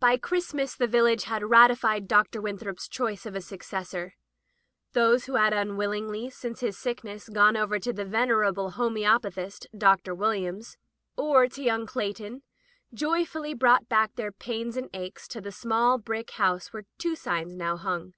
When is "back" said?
13.88-14.16